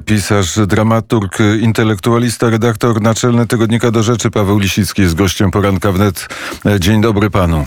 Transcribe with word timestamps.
Pisarz, 0.00 0.58
dramaturg, 0.66 1.38
intelektualista, 1.60 2.50
redaktor 2.50 3.00
naczelny 3.00 3.46
Tygodnika 3.46 3.90
do 3.90 4.02
Rzeczy 4.02 4.30
Paweł 4.30 4.58
Lisicki 4.58 5.02
jest 5.02 5.14
gościem 5.14 5.50
poranka 5.50 5.92
wnet. 5.92 6.28
Dzień 6.78 7.00
dobry 7.00 7.30
panu. 7.30 7.66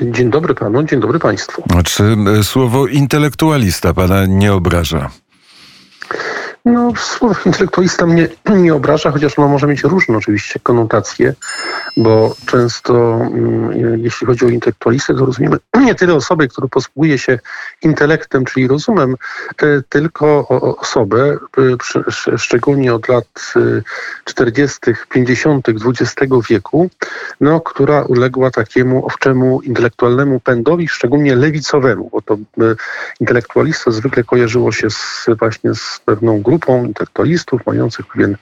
Dzień 0.00 0.30
dobry 0.30 0.54
panu, 0.54 0.82
dzień 0.82 1.00
dobry 1.00 1.18
państwu. 1.18 1.62
Czy 1.84 2.16
słowo 2.42 2.86
intelektualista 2.86 3.94
pana 3.94 4.26
nie 4.26 4.52
obraża? 4.52 5.10
No, 6.64 6.92
słowo 6.96 7.34
intelektualista 7.46 8.06
mnie 8.06 8.28
nie 8.64 8.74
obraża, 8.74 9.10
chociaż 9.10 9.38
ono 9.38 9.48
może 9.48 9.66
mieć 9.66 9.82
różne 9.82 10.16
oczywiście 10.16 10.60
konotacje, 10.62 11.34
bo 11.96 12.34
często 12.46 13.20
mm, 13.22 13.98
jeśli 13.98 14.26
chodzi 14.26 14.44
o 14.44 14.48
intelektualistę, 14.48 15.14
to 15.14 15.26
rozumiemy 15.26 15.56
nie 15.86 15.94
tyle 15.94 16.14
osobę, 16.14 16.48
która 16.48 16.68
posługuje 16.68 17.18
się 17.18 17.38
intelektem, 17.82 18.44
czyli 18.44 18.68
rozumem, 18.68 19.16
e, 19.62 19.82
tylko 19.88 20.48
osobę, 20.78 21.38
e, 21.58 22.38
szczególnie 22.38 22.94
od 22.94 23.08
lat 23.08 23.54
40., 24.24 24.78
50. 25.08 25.68
XX 25.68 26.32
wieku, 26.50 26.90
no, 27.40 27.60
która 27.60 28.02
uległa 28.02 28.50
takiemu 28.50 29.06
owczemu 29.06 29.60
intelektualnemu 29.60 30.40
pędowi, 30.40 30.88
szczególnie 30.88 31.36
lewicowemu, 31.36 32.08
bo 32.12 32.22
to 32.22 32.34
e, 32.34 32.38
intelektualista 33.20 33.90
zwykle 33.90 34.24
kojarzyło 34.24 34.72
się 34.72 34.90
z, 34.90 35.26
właśnie 35.38 35.74
z 35.74 36.00
pewną 36.04 36.42
grupą, 36.42 36.49
grupą 36.50 36.84
intelektualistów 36.84 37.60
mających 37.66 38.06
pewien 38.06 38.36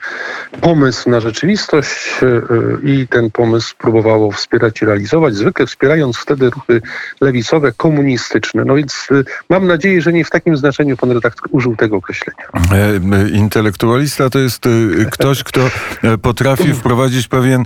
pomysł 0.61 1.09
na 1.09 1.19
rzeczywistość 1.19 1.89
e, 2.21 2.25
e, 2.25 2.41
i 2.83 3.07
ten 3.07 3.31
pomysł 3.31 3.75
próbowało 3.77 4.31
wspierać 4.31 4.81
i 4.81 4.85
realizować, 4.85 5.35
zwykle 5.35 5.65
wspierając 5.65 6.17
wtedy 6.17 6.49
ruchy 6.49 6.81
lewicowe, 7.21 7.71
komunistyczne. 7.71 8.65
No 8.65 8.75
więc 8.75 9.07
e, 9.11 9.23
mam 9.49 9.67
nadzieję, 9.67 10.01
że 10.01 10.13
nie 10.13 10.25
w 10.25 10.29
takim 10.29 10.57
znaczeniu 10.57 10.97
pan 10.97 11.11
redaktor 11.11 11.47
użył 11.51 11.75
tego 11.75 11.95
określenia. 11.97 12.43
Intelektualista 13.33 14.29
to 14.29 14.39
jest 14.39 14.63
ktoś, 15.11 15.43
kto 15.43 15.61
potrafi 16.21 16.73
wprowadzić 16.73 17.27
pewien 17.27 17.63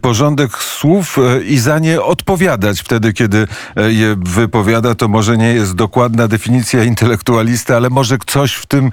porządek 0.00 0.50
słów 0.56 1.16
i 1.44 1.58
za 1.58 1.78
nie 1.78 2.02
odpowiadać 2.02 2.80
wtedy, 2.80 3.12
kiedy 3.12 3.46
je 3.76 4.16
wypowiada. 4.18 4.94
To 4.94 5.08
może 5.08 5.38
nie 5.38 5.54
jest 5.54 5.74
dokładna 5.74 6.28
definicja 6.28 6.84
intelektualista, 6.84 7.76
ale 7.76 7.90
może 7.90 8.16
coś 8.26 8.54
w 8.54 8.66
tym 8.66 8.90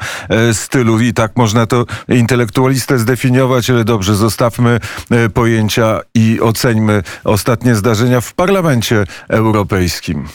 stylu 0.53 0.88
i 0.97 1.13
tak 1.13 1.31
można 1.35 1.65
to 1.65 1.85
intelektualistę 2.07 2.99
zdefiniować, 2.99 3.69
ale 3.69 3.83
dobrze, 3.83 4.15
zostawmy 4.15 4.79
e, 5.11 5.29
pojęcia 5.29 5.99
i 6.15 6.39
oceńmy 6.41 7.03
ostatnie 7.23 7.75
zdarzenia 7.75 8.21
w 8.21 8.33
Parlamencie 8.33 9.05
Europejskim. 9.27 10.27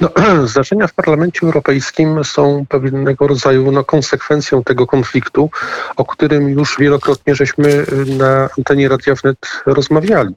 No, 0.00 0.10
zdarzenia 0.46 0.86
w 0.86 0.94
Parlamencie 0.94 1.40
Europejskim 1.42 2.24
są 2.24 2.66
pewnego 2.68 3.26
rodzaju 3.26 3.72
no, 3.72 3.84
konsekwencją 3.84 4.64
tego 4.64 4.86
konfliktu, 4.86 5.50
o 5.96 6.04
którym 6.04 6.48
już 6.48 6.78
wielokrotnie 6.78 7.34
żeśmy 7.34 7.68
y, 7.68 7.86
na 8.18 8.48
antenie 8.58 8.88
Radia 8.88 9.14
Wnet 9.14 9.38
rozmawiali. 9.66 10.34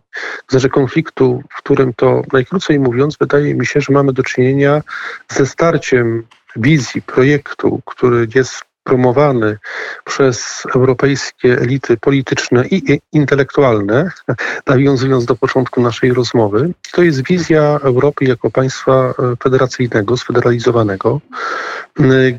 Znaczy 0.48 0.70
konfliktu, 0.70 1.44
w 1.50 1.58
którym 1.58 1.94
to 1.94 2.22
najkrócej 2.34 2.80
mówiąc, 2.80 3.18
wydaje 3.20 3.56
mi 3.56 3.66
się, 3.66 3.82
że 3.82 3.94
mamy 3.94 4.14
do 4.14 4.24
czynienia 4.24 4.82
ze 5.30 5.46
starciem 5.46 6.24
wizji 6.56 7.02
projektu, 7.02 7.82
który 7.86 8.28
jest 8.36 8.67
promowany 8.88 9.58
przez 10.06 10.64
europejskie 10.76 11.60
elity 11.60 11.98
polityczne 11.98 12.68
i 12.72 13.00
intelektualne, 13.14 14.12
nawiązując 14.68 15.26
do 15.26 15.36
początku 15.36 15.82
naszej 15.82 16.14
rozmowy. 16.14 16.74
To 16.92 17.04
jest 17.04 17.24
wizja 17.24 17.80
Europy 17.84 18.26
jako 18.26 18.52
państwa 18.52 18.94
e, 18.94 19.14
federacyjnego, 19.44 20.18
sfederalizowanego, 20.18 21.22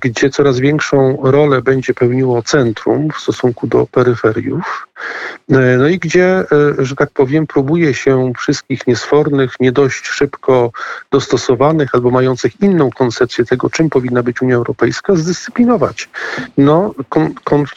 gdzie 0.00 0.30
coraz 0.30 0.58
większą 0.58 1.18
rolę 1.22 1.62
będzie 1.62 1.94
pełniło 1.94 2.42
centrum 2.42 3.08
w 3.10 3.20
stosunku 3.20 3.66
do 3.66 3.86
peryferiów. 3.86 4.87
E, 5.50 5.76
no 5.76 5.88
i 5.88 5.98
gdzie, 5.98 6.26
e, 6.26 6.44
że 6.78 6.96
tak 6.96 7.10
powiem, 7.10 7.46
próbuje 7.46 7.94
się 7.94 8.32
wszystkich 8.38 8.86
niesfornych, 8.86 9.52
nie 9.60 9.72
dość 9.72 10.06
szybko 10.06 10.72
dostosowanych 11.10 11.94
albo 11.94 12.10
mających 12.10 12.60
inną 12.60 12.90
koncepcję 12.90 13.44
tego, 13.44 13.70
czym 13.70 13.90
powinna 13.90 14.22
być 14.22 14.42
Unia 14.42 14.56
Europejska, 14.56 15.14
zdyscyplinować. 15.16 16.08
No, 16.58 16.94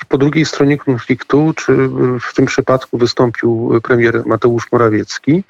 po 0.08 0.18
drugiej 0.18 0.46
stronie 0.46 0.78
konfliktu, 0.78 1.54
czy 1.56 1.90
w 2.22 2.34
tym 2.34 2.46
przypadku 2.46 2.98
wystąpił 2.98 3.80
premier 3.84 4.24
Mateusz 4.26 4.72
Morawiecki, 4.72 5.44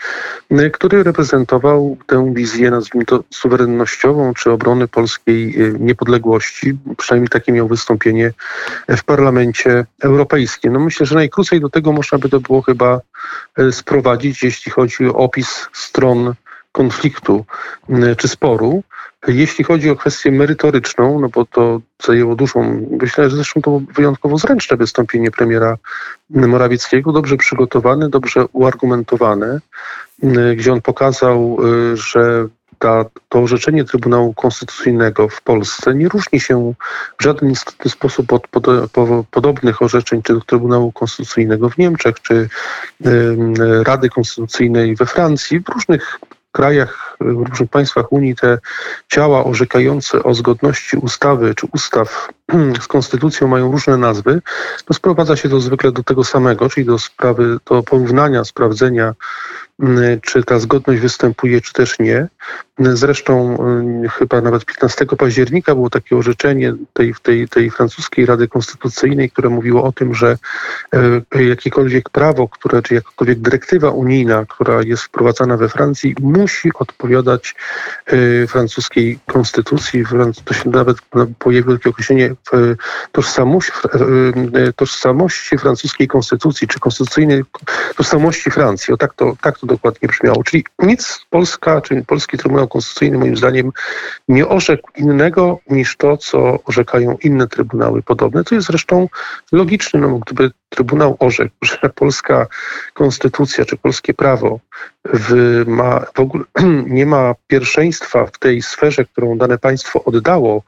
e, 0.52 0.70
który 0.70 1.04
reprezentował 1.04 1.98
tę 2.08 2.34
wizję, 2.34 2.72
nazwijmy 2.72 3.06
to 3.06 3.24
suwerennościową, 3.30 4.34
czy 4.34 4.52
obrony 4.52 4.88
polskiej 4.88 5.56
niepodległości. 5.80 6.78
Przynajmniej 6.98 7.30
takie 7.30 7.52
miał 7.52 7.68
wystąpienie 7.68 8.34
w 8.88 9.04
Parlamencie 9.04 9.86
Europejskim. 10.02 10.74
No 10.74 10.80
myślę, 10.80 11.06
że 11.06 11.16
najkrócej 11.16 11.61
do 11.62 11.70
tego 11.70 11.92
można 11.92 12.18
by 12.18 12.30
to 12.30 12.40
było 12.40 12.62
chyba 12.62 13.02
e, 13.58 13.72
sprowadzić, 13.72 14.44
jeśli 14.44 14.72
chodzi 14.72 15.08
o 15.08 15.16
opis 15.16 15.68
stron 15.74 16.34
konfliktu 16.72 17.46
czy 18.18 18.28
sporu. 18.28 18.84
Jeśli 19.28 19.64
chodzi 19.64 19.90
o 19.90 19.96
kwestię 19.96 20.32
merytoryczną, 20.32 21.20
no 21.20 21.30
bo 21.30 21.46
to 21.46 21.82
zajęło 22.04 22.36
dużą, 22.36 22.88
myślę, 23.02 23.30
że 23.30 23.36
zresztą 23.36 23.62
to 23.62 23.82
wyjątkowo 23.96 24.38
zręczne 24.38 24.78
wystąpienie 24.78 25.32
premiera 25.32 25.78
Morawieckiego, 26.30 27.12
dobrze 27.12 27.38
przygotowane, 27.38 28.10
dobrze 28.10 28.46
uargumentowane, 28.52 29.60
gdzie 30.56 30.74
on 30.74 30.82
pokazał, 30.82 31.58
e, 31.94 31.98
że 31.98 32.48
ta, 32.82 33.06
to 33.30 33.40
orzeczenie 33.40 33.84
Trybunału 33.84 34.34
Konstytucyjnego 34.34 35.30
w 35.30 35.42
Polsce 35.42 35.96
nie 35.96 36.10
różni 36.10 36.40
się 36.40 36.74
w 37.20 37.24
żaden 37.24 37.52
istotny 37.52 37.92
sposób 37.92 38.34
od 38.34 38.48
pod, 38.48 38.68
po, 38.92 39.26
podobnych 39.32 39.82
orzeczeń 39.82 40.22
czy 40.22 40.40
Trybunału 40.46 40.92
Konstytucyjnego 40.92 41.70
w 41.70 41.78
Niemczech, 41.78 42.16
czy 42.22 42.34
y, 42.34 43.38
Rady 43.84 44.10
Konstytucyjnej 44.10 44.96
we 44.96 45.06
Francji. 45.06 45.60
W 45.60 45.70
różnych 45.70 46.20
krajach, 46.52 47.16
w 47.20 47.50
różnych 47.50 47.70
państwach 47.70 48.12
Unii 48.12 48.36
te 48.36 48.58
ciała 49.08 49.44
orzekające 49.44 50.24
o 50.24 50.34
zgodności 50.34 50.98
ustawy 50.98 51.56
czy 51.56 51.68
ustaw 51.74 52.28
z 52.82 52.88
konstytucją 52.88 53.48
mają 53.48 53.72
różne 53.72 53.98
nazwy, 53.98 54.42
to 54.86 54.94
sprowadza 54.94 55.36
się 55.36 55.50
to 55.50 55.60
zwykle 55.60 55.92
do 55.92 56.04
tego 56.04 56.24
samego, 56.24 56.70
czyli 56.70 56.86
do 56.86 57.00
sprawy, 57.00 57.58
do 57.66 57.84
porównania, 57.84 58.44
sprawdzenia 58.44 59.14
Mm, 59.82 60.22
czy 60.22 60.44
ta 60.44 60.60
zgodność 60.60 61.02
występuje, 61.02 61.62
czy 61.62 61.74
też 61.74 62.00
nie. 62.00 62.28
Zresztą 62.94 63.58
mm, 63.60 64.10
chyba 64.10 64.42
nawet 64.42 64.66
15 64.66 65.06
października 65.06 65.76
było 65.76 65.90
takie 65.90 66.18
orzeczenie 66.18 66.74
tej, 66.94 67.14
tej, 67.24 67.48
tej 67.48 67.72
francuskiej 67.72 68.26
Rady 68.26 68.48
Konstytucyjnej, 68.48 69.30
które 69.30 69.50
mówiło 69.50 69.84
o 69.84 69.92
tym, 69.92 70.14
że 70.14 70.38
e, 71.36 71.44
jakiekolwiek 71.44 72.10
prawo, 72.10 72.48
które, 72.48 72.82
czy 72.82 72.94
jakakolwiek 72.94 73.40
dyrektywa 73.40 73.90
unijna, 73.90 74.46
która 74.46 74.82
jest 74.82 75.04
wprowadzana 75.04 75.58
we 75.58 75.70
Francji, 75.70 76.16
musi 76.22 76.72
odpowiadać 76.80 77.56
e, 78.06 78.48
francuskiej 78.48 79.20
konstytucji. 79.28 80.04
To 80.46 80.54
się 80.54 80.70
nawet 80.70 80.98
pojawiło 81.40 81.78
takie 81.78 81.90
określenie 81.90 82.36
tożsamości, 83.12 83.72
tożsamości 84.76 85.58
francuskiej 85.58 86.08
konstytucji, 86.08 86.68
czy 86.68 86.80
konstytucyjnej 86.80 87.44
tożsamości 87.98 88.52
Francji. 88.52 88.94
O 88.94 88.98
tak 88.98 89.14
to, 89.14 89.34
tak 89.42 89.60
to 89.60 89.68
dokładnie 89.68 90.08
brzmiało. 90.08 90.44
Czyli 90.44 90.64
nic 90.80 91.26
Polska, 91.30 91.82
czy 91.82 92.04
Polski 92.08 92.38
Trybunał 92.38 92.68
Konstytucyjny 92.72 93.18
moim 93.18 93.38
zdaniem 93.38 93.72
nie 94.28 94.48
orzekł 94.48 94.92
innego 94.96 95.60
niż 95.70 95.98
to, 95.98 96.18
co 96.18 96.64
orzekają 96.64 97.18
inne 97.24 97.48
trybunały 97.48 98.04
podobne. 98.04 98.44
To 98.44 98.56
jest 98.56 98.68
zresztą 98.68 99.08
logiczne, 99.52 100.00
no 100.00 100.20
gdyby 100.20 100.52
Trybunał 100.72 101.16
orzekł, 101.20 101.56
że 101.62 101.90
polska 101.96 102.48
konstytucja 102.94 103.66
czy 103.66 103.78
polskie 103.78 104.14
prawo 104.14 104.60
w, 105.04 105.64
ma, 105.68 106.06
w 106.14 106.20
ogóle 106.20 106.44
nie 106.88 107.06
ma 107.06 107.36
pierwszeństwa 107.48 108.26
w 108.26 108.40
tej 108.40 108.62
sferze, 108.62 109.06
którą 109.06 109.38
dane 109.38 109.58
państwo 109.58 110.04
oddało 110.04 110.64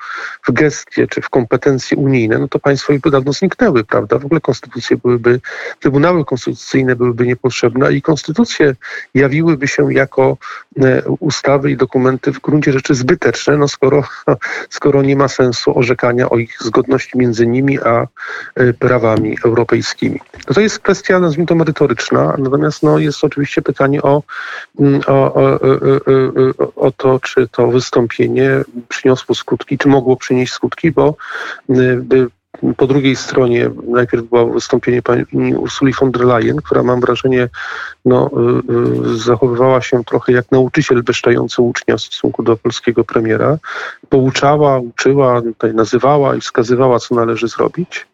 w 0.47 0.51
gestie 0.51 1.07
czy 1.07 1.21
w 1.21 1.29
kompetencje 1.29 1.97
unijne, 1.97 2.39
no 2.39 2.47
to 2.47 2.59
państwo 2.59 2.93
by 3.03 3.11
dawno 3.11 3.33
zniknęły, 3.33 3.83
prawda? 3.83 4.19
W 4.19 4.25
ogóle 4.25 4.41
konstytucje 4.41 4.97
byłyby, 4.97 5.39
trybunały 5.79 6.25
konstytucyjne 6.25 6.95
byłyby 6.95 7.27
niepotrzebne 7.27 7.93
i 7.93 8.01
konstytucje 8.01 8.75
jawiłyby 9.13 9.67
się 9.67 9.93
jako 9.93 10.37
e, 10.81 11.01
ustawy 11.19 11.71
i 11.71 11.77
dokumenty 11.77 12.31
w 12.31 12.39
gruncie 12.39 12.71
rzeczy 12.71 12.95
zbyteczne, 12.95 13.57
no 13.57 13.67
skoro, 13.67 14.03
skoro 14.69 15.01
nie 15.01 15.15
ma 15.15 15.27
sensu 15.27 15.79
orzekania 15.79 16.29
o 16.29 16.37
ich 16.37 16.57
zgodności 16.59 17.17
między 17.17 17.47
nimi 17.47 17.79
a 17.79 18.07
e, 18.55 18.73
prawami 18.73 19.37
europejskimi. 19.45 20.19
No 20.47 20.53
to 20.53 20.61
jest 20.61 20.79
kwestia, 20.79 21.19
nazwijmy 21.19 21.47
to 21.47 21.55
merytoryczna, 21.55 22.35
natomiast 22.37 22.83
no, 22.83 22.99
jest 22.99 23.23
oczywiście 23.23 23.61
pytanie 23.61 24.01
o, 24.01 24.22
o, 25.07 25.33
o, 25.33 25.59
o, 26.75 26.91
to, 26.91 27.19
czy 27.19 27.47
to 27.47 27.67
wystąpienie 27.67 28.63
przyniosło 28.89 29.35
skutki, 29.35 29.77
czy 29.77 29.87
mogło 29.87 30.17
przynieść 30.17 30.53
skutki, 30.53 30.91
bo 30.91 31.15
y, 31.69 32.27
po 32.77 32.87
drugiej 32.87 33.15
stronie 33.15 33.69
najpierw 33.87 34.23
było 34.23 34.47
wystąpienie 34.47 35.01
pani 35.01 35.55
Ursuli 35.55 35.93
von 35.93 36.11
der 36.11 36.25
Leyen, 36.25 36.57
która 36.57 36.83
mam 36.83 37.01
wrażenie 37.01 37.49
no, 38.05 38.31
y, 39.07 39.11
y, 39.13 39.17
zachowywała 39.17 39.81
się 39.81 40.03
trochę 40.03 40.31
jak 40.31 40.51
nauczyciel 40.51 41.03
besztający 41.03 41.61
ucznia 41.61 41.97
w 41.97 42.01
stosunku 42.01 42.43
do 42.43 42.57
polskiego 42.57 43.03
premiera. 43.03 43.57
pouczała, 44.09 44.79
uczyła, 44.79 45.41
tutaj 45.41 45.73
nazywała 45.73 46.35
i 46.35 46.41
wskazywała, 46.41 46.99
co 46.99 47.15
należy 47.15 47.47
zrobić. 47.47 48.07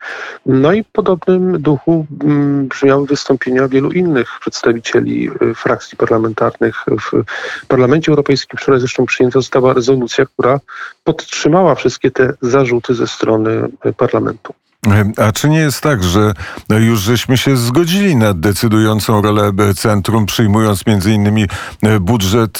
No 0.45 0.73
i 0.73 0.83
w 0.83 0.87
podobnym 0.87 1.61
duchu 1.61 2.05
mm, 2.23 2.67
brzmiały 2.67 3.05
wystąpienia 3.05 3.67
wielu 3.67 3.91
innych 3.91 4.29
przedstawicieli 4.41 5.29
y, 5.41 5.55
frakcji 5.55 5.97
parlamentarnych 5.97 6.85
w 7.01 7.23
Parlamencie 7.67 8.11
Europejskim. 8.11 8.59
Wczoraj 8.59 8.79
zresztą 8.79 9.05
przyjęta 9.05 9.39
została 9.39 9.73
rezolucja, 9.73 10.25
która 10.25 10.59
podtrzymała 11.03 11.75
wszystkie 11.75 12.11
te 12.11 12.33
zarzuty 12.41 12.95
ze 12.95 13.07
strony 13.07 13.69
parlamentu. 13.97 14.53
A 15.17 15.31
czy 15.31 15.49
nie 15.49 15.59
jest 15.59 15.81
tak, 15.81 16.03
że 16.03 16.33
już 16.69 16.99
żeśmy 16.99 17.37
się 17.37 17.57
zgodzili 17.57 18.15
na 18.15 18.33
decydującą 18.33 19.21
rolę 19.21 19.51
centrum, 19.75 20.25
przyjmując 20.25 20.85
między 20.87 21.11
innymi 21.11 21.47
budżet, 22.01 22.59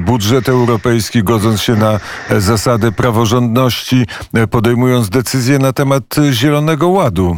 budżet 0.00 0.48
europejski, 0.48 1.22
godząc 1.22 1.60
się 1.62 1.76
na 1.76 2.00
zasady 2.38 2.92
praworządności, 2.92 4.06
podejmując 4.50 5.08
decyzje 5.08 5.58
na 5.58 5.72
temat 5.72 6.02
Zielonego 6.30 6.88
Ładu? 6.88 7.36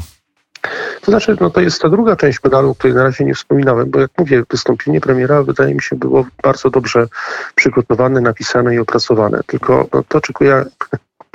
To 1.00 1.10
znaczy, 1.12 1.36
no 1.40 1.50
to 1.50 1.60
jest 1.60 1.82
ta 1.82 1.88
druga 1.88 2.16
część 2.16 2.38
medalu, 2.44 2.70
o 2.70 2.74
której 2.74 2.96
na 2.96 3.02
razie 3.02 3.24
nie 3.24 3.34
wspominałem, 3.34 3.90
bo 3.90 4.00
jak 4.00 4.10
mówię, 4.18 4.42
wystąpienie 4.50 5.00
premiera 5.00 5.42
wydaje 5.42 5.74
mi 5.74 5.82
się 5.82 5.96
było 5.96 6.26
bardzo 6.42 6.70
dobrze 6.70 7.06
przygotowane, 7.54 8.20
napisane 8.20 8.74
i 8.74 8.78
opracowane. 8.78 9.40
Tylko 9.46 9.88
no, 9.92 10.02
to, 10.08 10.20
czego 10.20 10.44
ja 10.44 10.64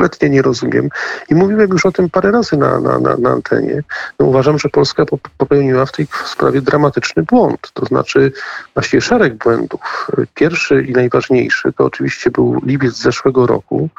kompletnie 0.02 0.30
nie 0.30 0.42
rozumiem. 0.42 0.90
I 1.30 1.36
mówiłem 1.36 1.70
już 1.70 1.86
o 1.86 1.92
tym 1.92 2.10
parę 2.10 2.32
razy 2.32 2.58
na, 2.58 2.80
na, 2.80 3.00
na, 3.00 3.18
na 3.18 3.30
antenie. 3.30 3.84
No 4.20 4.26
uważam, 4.26 4.60
że 4.60 4.70
Polska 4.70 5.06
popełniła 5.38 5.86
w 5.86 5.92
tej 5.92 6.08
sprawie 6.26 6.62
dramatyczny 6.62 7.24
błąd. 7.24 7.72
To 7.74 7.86
znaczy 7.86 8.32
właściwie 8.74 9.02
szereg 9.02 9.36
błędów. 9.36 10.08
Pierwszy 10.36 10.84
i 10.84 10.92
najważniejszy 10.92 11.74
to 11.74 11.86
oczywiście 11.86 12.32
był 12.32 12.62
lipiec 12.66 12.94
zeszłego 12.94 13.48
roku, 13.48 13.90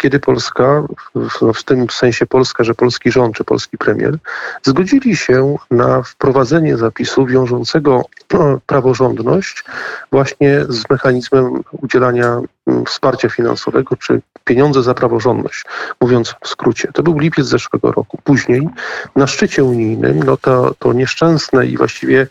kiedy 0.00 0.20
Polska, 0.20 0.82
no 1.42 1.52
w 1.52 1.62
tym 1.62 1.90
sensie 1.90 2.26
Polska, 2.26 2.64
że 2.64 2.74
polski 2.74 3.10
rząd 3.10 3.36
czy 3.36 3.44
polski 3.44 3.78
premier, 3.78 4.18
zgodzili 4.62 5.16
się 5.16 5.56
na 5.70 6.02
wprowadzenie 6.02 6.76
zapisu 6.76 7.26
wiążącego 7.26 8.02
no, 8.32 8.60
praworządność 8.66 9.64
właśnie 10.12 10.64
z 10.68 10.90
mechanizmem 10.90 11.62
udzielania 11.72 12.26
mm, 12.26 12.48
wsparcia 12.86 13.28
finansowego 13.28 13.96
czy 13.96 14.20
pieniądze 14.44 14.82
za 14.82 14.94
praworządność, 14.94 15.64
mówiąc 16.00 16.34
w 16.44 16.48
skrócie. 16.48 16.92
To 16.92 17.02
był 17.02 17.18
lipiec 17.18 17.46
zeszłego 17.46 17.92
roku. 17.92 18.18
Później 18.24 18.68
na 19.16 19.26
szczycie 19.26 19.64
unijnym 19.64 20.22
no 20.22 20.36
to, 20.36 20.74
to 20.78 20.92
nieszczęsne 20.92 21.66
i 21.66 21.76
właściwie 21.76 22.26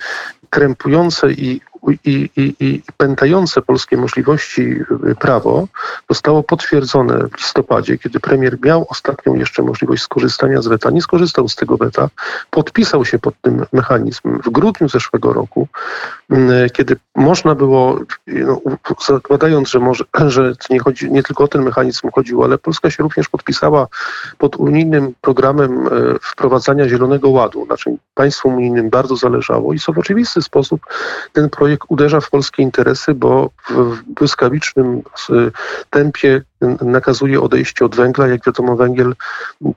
krępujące 0.49 1.31
i 1.31 1.61
i, 1.87 2.29
i, 2.35 2.55
i 2.59 2.81
pętające 2.97 3.61
polskie 3.61 3.97
możliwości 3.97 4.61
y, 4.61 5.15
prawo 5.19 5.67
zostało 6.09 6.43
potwierdzone 6.43 7.27
w 7.27 7.37
listopadzie, 7.37 7.97
kiedy 7.97 8.19
premier 8.19 8.57
miał 8.63 8.85
ostatnią 8.89 9.35
jeszcze 9.35 9.63
możliwość 9.63 10.03
skorzystania 10.03 10.61
z 10.61 10.67
weta. 10.67 10.89
Nie 10.89 11.01
skorzystał 11.01 11.47
z 11.47 11.55
tego 11.55 11.77
weta, 11.77 12.09
podpisał 12.49 13.05
się 13.05 13.19
pod 13.19 13.35
tym 13.41 13.65
mechanizmem 13.73 14.41
w 14.41 14.49
grudniu 14.49 14.89
zeszłego 14.89 15.33
roku, 15.33 15.67
y, 16.31 16.69
kiedy 16.73 16.95
można 17.15 17.55
było, 17.55 17.99
no, 18.27 18.61
zakładając, 19.07 19.69
że, 19.69 19.79
może, 19.79 20.03
że 20.27 20.53
nie, 20.69 20.79
chodzi, 20.79 21.11
nie 21.11 21.23
tylko 21.23 21.43
o 21.43 21.47
ten 21.47 21.63
mechanizm 21.63 22.11
chodziło, 22.11 22.45
ale 22.45 22.57
Polska 22.57 22.91
się 22.91 23.03
również 23.03 23.29
podpisała 23.29 23.87
pod 24.37 24.55
unijnym 24.55 25.13
programem 25.21 25.87
y, 25.87 25.89
wprowadzania 26.21 26.89
Zielonego 26.89 27.29
Ładu, 27.29 27.65
na 27.65 27.77
czym 27.77 27.97
państwom 28.13 28.55
unijnym 28.55 28.89
bardzo 28.89 29.15
zależało 29.15 29.73
i 29.73 29.79
co 29.79 29.93
w 29.93 29.99
oczywisty 29.99 30.41
sposób 30.41 30.81
ten 31.33 31.49
projekt 31.49 31.68
projekt 31.69 31.85
uderza 31.89 32.21
w 32.21 32.29
polskie 32.29 32.63
interesy, 32.63 33.13
bo 33.13 33.49
w 33.69 34.01
błyskawicznym 34.03 35.01
tempie 35.89 36.41
nakazuje 36.81 37.41
odejście 37.41 37.85
od 37.85 37.95
węgla. 37.95 38.27
Jak 38.27 38.45
wiadomo, 38.45 38.75
węgiel, 38.75 39.15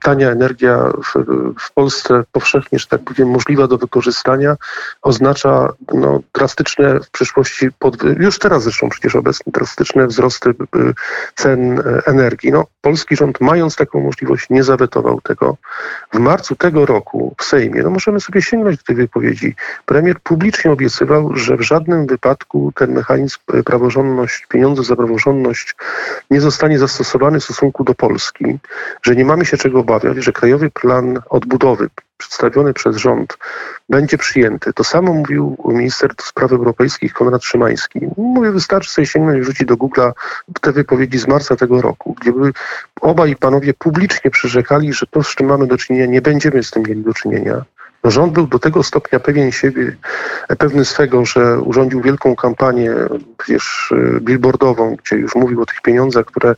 tania 0.01 0.31
energia 0.31 0.91
w, 1.03 1.13
w 1.59 1.73
Polsce 1.73 2.23
powszechnie, 2.31 2.79
że 2.79 2.87
tak 2.87 3.01
powiem, 3.03 3.29
możliwa 3.29 3.67
do 3.67 3.77
wykorzystania, 3.77 4.55
oznacza 5.01 5.69
no, 5.93 6.19
drastyczne 6.33 6.99
w 6.99 7.09
przyszłości, 7.09 7.71
pod, 7.79 8.03
już 8.03 8.39
teraz 8.39 8.63
zresztą 8.63 8.89
przecież 8.89 9.15
obecnie 9.15 9.51
drastyczne 9.51 10.07
wzrosty 10.07 10.49
y, 10.49 10.53
cen 11.35 11.79
e, 11.79 12.01
energii. 12.05 12.51
No, 12.51 12.65
polski 12.81 13.15
rząd, 13.15 13.41
mając 13.41 13.75
taką 13.75 13.99
możliwość, 13.99 14.49
nie 14.49 14.63
zawetował 14.63 15.21
tego. 15.21 15.57
W 16.13 16.19
marcu 16.19 16.55
tego 16.55 16.85
roku 16.85 17.35
w 17.37 17.43
Sejmie, 17.43 17.83
no 17.83 17.89
możemy 17.89 18.19
sobie 18.19 18.41
sięgnąć 18.41 18.77
do 18.77 18.83
tej 18.83 18.95
wypowiedzi, 18.95 19.55
premier 19.85 20.19
publicznie 20.19 20.71
obiecywał, 20.71 21.35
że 21.35 21.57
w 21.57 21.61
żadnym 21.61 22.07
wypadku 22.07 22.71
ten 22.75 22.93
mechanizm 22.93 23.37
e, 23.53 23.63
praworządność, 23.63 24.45
pieniądze 24.49 24.83
za 24.83 24.95
praworządność 24.95 25.75
nie 26.31 26.41
zostanie 26.41 26.72
zostanie 26.77 26.93
zastosowany 26.93 27.39
w 27.39 27.43
stosunku 27.43 27.83
do 27.83 27.93
Polski, 27.93 28.59
że 29.01 29.15
nie 29.15 29.25
mamy 29.25 29.45
się 29.45 29.57
czego 29.57 29.79
obawiać, 29.79 30.17
że 30.17 30.31
Krajowy 30.31 30.69
Plan 30.69 31.19
Odbudowy 31.29 31.89
przedstawiony 32.17 32.73
przez 32.73 32.97
rząd 32.97 33.37
będzie 33.89 34.17
przyjęty. 34.17 34.73
To 34.73 34.83
samo 34.83 35.13
mówił 35.13 35.57
minister 35.65 36.11
spraw 36.21 36.51
europejskich 36.51 37.13
Konrad 37.13 37.43
Szymański. 37.43 37.99
Mówię, 38.17 38.51
wystarczy 38.51 38.89
sobie 38.89 39.05
sięgnąć 39.05 39.37
i 39.37 39.41
wrzucić 39.41 39.67
do 39.67 39.75
Google'a 39.75 40.11
te 40.61 40.71
wypowiedzi 40.71 41.17
z 41.17 41.27
marca 41.27 41.55
tego 41.55 41.81
roku, 41.81 42.15
gdzie 42.21 42.31
by 42.31 42.51
obaj 43.01 43.35
panowie 43.35 43.73
publicznie 43.73 44.31
przyrzekali, 44.31 44.93
że 44.93 45.05
to, 45.07 45.23
z 45.23 45.35
czym 45.35 45.47
mamy 45.47 45.67
do 45.67 45.77
czynienia, 45.77 46.05
nie 46.05 46.21
będziemy 46.21 46.63
z 46.63 46.71
tym 46.71 46.83
mieli 46.83 47.01
do 47.03 47.13
czynienia. 47.13 47.65
Rząd 48.03 48.33
był 48.33 48.47
do 48.47 48.59
tego 48.59 48.83
stopnia 48.83 49.19
pewien 49.19 49.51
siebie, 49.51 49.95
pewny 50.57 50.85
swego, 50.85 51.25
że 51.25 51.59
urządził 51.59 52.01
wielką 52.01 52.35
kampanię, 52.35 52.91
przecież 53.37 53.91
y, 53.91 54.19
billboardową, 54.21 54.95
gdzie 54.95 55.15
już 55.15 55.35
mówił 55.35 55.61
o 55.61 55.65
tych 55.65 55.81
pieniądzach, 55.81 56.25
które 56.25 56.55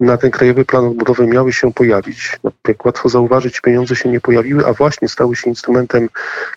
na 0.00 0.16
ten 0.16 0.30
krajowy 0.30 0.64
plan 0.64 0.84
odbudowy 0.84 1.26
miały 1.26 1.52
się 1.52 1.72
pojawić. 1.72 2.36
No, 2.44 2.52
jak 2.68 2.84
łatwo 2.84 3.08
zauważyć, 3.08 3.60
pieniądze 3.60 3.96
się 3.96 4.08
nie 4.08 4.20
pojawiły, 4.20 4.66
a 4.66 4.72
właśnie 4.72 5.08
stały 5.08 5.36
się 5.36 5.50
instrumentem 5.50 6.08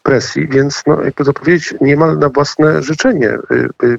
presji, 0.04 0.48
więc 0.48 0.84
no, 0.88 1.04
jakby 1.04 1.26
to 1.26 1.34
powiedzieć, 1.34 1.74
niemal 1.82 2.18
na 2.18 2.30
własne 2.30 2.84
życzenie, 2.84 3.38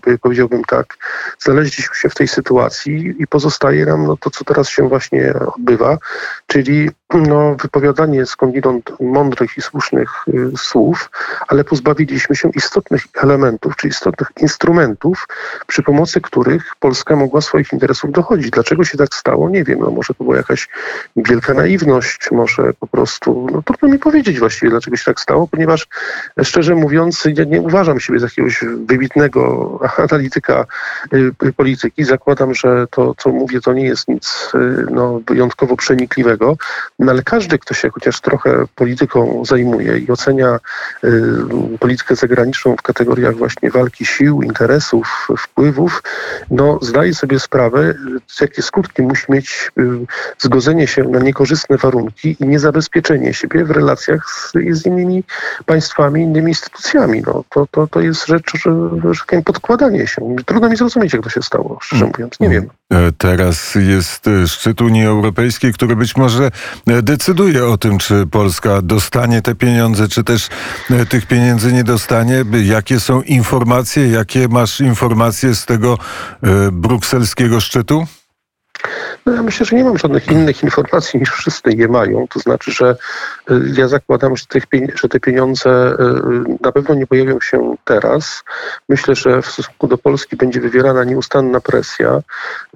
y, 0.07 0.19
powiedziałbym 0.19 0.65
tak, 0.65 0.97
znaleźliśmy 1.39 1.97
się 1.97 2.09
w 2.09 2.15
tej 2.15 2.29
sytuacji 2.29 3.15
i 3.19 3.27
pozostaje 3.27 3.87
nam 3.87 4.07
no, 4.07 4.17
to, 4.17 4.31
co 4.31 4.45
teraz 4.45 4.69
się 4.69 4.89
właśnie 4.89 5.35
odbywa, 5.57 5.99
czyli 6.47 6.91
no, 7.15 7.57
wypowiadanie 7.63 8.27
skądinąd 8.27 9.01
mądrych 9.01 9.59
i 9.59 9.63
słusznych 9.63 10.11
y, 10.29 10.51
słów, 10.57 11.11
ale 11.49 11.65
pozbawiliśmy 11.65 12.37
się 12.37 12.51
istotnych 12.55 13.03
elementów, 13.23 13.77
czy 13.77 13.89
istotnych 13.89 14.29
instrumentów, 14.41 15.27
przy 15.67 15.83
pomocy 15.83 16.21
których 16.21 16.75
Polska 16.81 17.17
mogła 17.17 17.41
swoich 17.41 17.73
interesów 17.73 18.13
dochodzić. 18.13 18.51
Dlaczego 18.51 18.85
się 18.85 18.99
tak 18.99 19.15
stało? 19.15 19.51
Nie 19.51 19.65
wiem. 19.65 19.79
No, 19.79 19.91
może 19.91 20.15
to 20.15 20.25
była 20.25 20.37
jakaś 20.37 20.69
wielka 21.17 21.55
naiwność, 21.55 22.31
może 22.31 22.73
po 22.81 22.87
prostu, 22.87 23.47
no 23.53 23.63
trudno 23.63 23.89
mi 23.89 23.99
powiedzieć 23.99 24.39
właściwie, 24.39 24.71
dlaczego 24.71 24.97
się 24.97 25.05
tak 25.05 25.21
stało, 25.21 25.49
ponieważ 25.49 25.87
szczerze 26.43 26.75
mówiąc, 26.75 27.25
ja 27.37 27.45
nie 27.45 27.61
uważam 27.61 28.01
siebie 28.01 28.19
za 28.19 28.27
jakiegoś 28.27 28.65
wybitnego 28.87 29.71
analityka 30.11 30.65
y, 31.13 31.53
polityki. 31.53 32.05
Zakładam, 32.05 32.55
że 32.55 32.87
to, 32.91 33.15
co 33.19 33.31
mówię, 33.31 33.61
to 33.61 33.73
nie 33.73 33.85
jest 33.85 34.09
nic 34.09 34.51
y, 34.55 34.87
no, 34.91 35.21
wyjątkowo 35.27 35.77
przenikliwego. 35.77 36.57
No 36.99 37.13
ale 37.13 37.23
każdy, 37.23 37.59
kto 37.59 37.75
się 37.75 37.91
chociaż 37.91 38.21
trochę 38.21 38.65
polityką 38.75 39.45
zajmuje 39.45 39.99
i 39.99 40.11
ocenia 40.11 40.61
y, 41.05 41.79
politykę 41.81 42.17
zagraniczną 42.17 42.77
w 42.77 42.83
kategoriach 42.83 43.37
właśnie 43.37 43.71
walki 43.71 44.07
sił, 44.07 44.43
interesów, 44.43 45.29
wpływów, 45.39 46.03
no 46.51 46.79
zdaje 46.83 47.15
sobie 47.15 47.41
sprawę, 47.41 47.95
jakie 48.41 48.63
skutki 48.63 49.03
musi 49.03 49.33
mieć 49.33 49.71
y, 49.79 49.83
zgodzenie 50.39 50.87
się 50.87 51.05
na 51.05 51.19
niekorzystne 51.19 51.77
warunki 51.77 52.37
i 52.41 52.47
niezabezpieczenie 52.47 53.35
siebie 53.35 53.65
w 53.65 53.71
relacjach 53.71 54.27
z, 54.31 54.53
z 54.71 54.87
innymi 54.87 55.25
państwami, 55.67 56.23
innymi 56.23 56.49
instytucjami. 56.49 57.23
No, 57.27 57.45
to, 57.51 57.67
to, 57.71 57.87
to 57.87 58.01
jest 58.01 58.27
rzecz, 58.27 58.53
że, 58.55 58.71
że 59.11 59.23
tak 59.27 59.45
podkładanie 59.45 60.07
się. 60.07 60.37
Trudno 60.47 60.69
mi 60.69 60.77
zrozumieć, 60.77 61.13
jak 61.13 61.23
to 61.23 61.31
się 61.31 61.43
stało, 61.43 61.79
szczerze 61.83 62.07
mówiąc. 62.07 62.41
Nie 62.41 62.49
wiem. 62.49 62.71
E, 62.93 63.13
teraz 63.13 63.75
jest 63.75 64.29
e, 64.29 64.49
szczyt 64.49 64.81
Unii 64.81 65.07
Europejskiej, 65.07 65.73
który 65.73 65.97
być 65.97 66.17
może 66.17 66.51
e, 66.87 67.03
decyduje 67.03 67.67
o 67.67 67.79
tym, 67.79 67.99
czy 67.99 68.27
Polska 68.27 68.83
dostanie 68.83 69.43
te 69.43 69.55
pieniądze, 69.55 70.09
czy 70.09 70.25
też 70.25 70.49
tych 71.09 71.27
pieniędzy 71.27 71.73
nie 71.73 71.85
dostanie. 71.85 72.45
Jakie 72.65 73.01
są 73.01 73.23
informacje, 73.23 74.09
jakie 74.09 74.49
masz 74.49 74.81
informacje 74.81 75.55
z 75.55 75.65
tego 75.65 75.99
brukselskiego 76.73 77.61
szczytu? 77.61 78.07
No 79.27 79.35
ja 79.35 79.43
myślę, 79.43 79.67
że 79.67 79.77
nie 79.77 79.85
mam 79.85 79.99
żadnych 79.99 80.29
innych 80.29 80.63
informacji 80.63 81.21
niż 81.21 81.31
wszyscy 81.31 81.71
je 81.71 81.89
mają. 81.89 82.29
To 82.29 82.41
znaczy, 82.41 82.73
że 82.73 82.97
y, 83.51 83.61
ja 83.77 83.89
zakładam, 83.89 84.37
że, 84.37 84.47
tych, 84.47 84.65
że 84.95 85.09
te 85.09 85.21
pieniądze 85.21 85.71
y, 85.71 86.57
na 86.61 86.73
pewno 86.73 86.95
nie 86.95 87.07
pojawią 87.07 87.41
się 87.41 87.75
teraz. 87.85 88.45
Myślę, 88.89 89.15
że 89.15 89.43
w 89.43 89.47
stosunku 89.47 89.87
do 89.87 89.99
Polski 89.99 90.37
będzie 90.37 90.61
wywierana 90.61 91.05
nieustanna 91.05 91.61
presja. 91.61 92.21